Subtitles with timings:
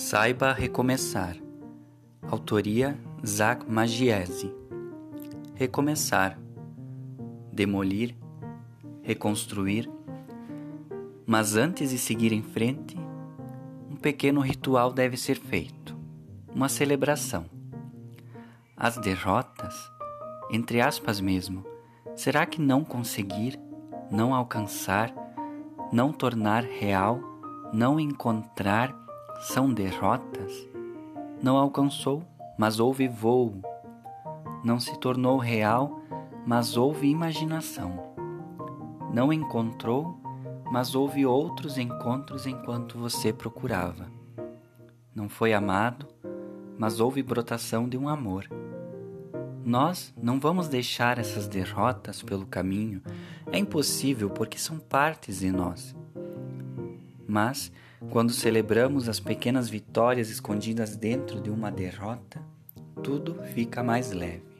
[0.00, 1.36] Saiba recomeçar.
[2.30, 4.54] Autoria Zach Magiese.
[5.56, 6.38] Recomeçar.
[7.52, 8.14] Demolir.
[9.02, 9.90] Reconstruir.
[11.26, 12.96] Mas antes de seguir em frente,
[13.90, 15.96] um pequeno ritual deve ser feito.
[16.54, 17.46] Uma celebração.
[18.76, 19.74] As derrotas,
[20.48, 21.66] entre aspas mesmo,
[22.14, 23.58] será que não conseguir,
[24.12, 25.12] não alcançar,
[25.92, 27.20] não tornar real,
[27.72, 29.07] não encontrar
[29.40, 30.68] são derrotas?
[31.42, 32.22] Não alcançou,
[32.58, 33.62] mas houve voo.
[34.64, 36.00] Não se tornou real,
[36.46, 38.14] mas houve imaginação.
[39.12, 40.18] Não encontrou,
[40.70, 44.10] mas houve outros encontros enquanto você procurava.
[45.14, 46.06] Não foi amado,
[46.76, 48.46] mas houve brotação de um amor.
[49.64, 53.02] Nós não vamos deixar essas derrotas pelo caminho,
[53.52, 55.94] é impossível porque são partes de nós.
[57.26, 57.70] Mas,
[58.10, 62.40] quando celebramos as pequenas vitórias escondidas dentro de uma derrota,
[63.02, 64.57] tudo fica mais leve.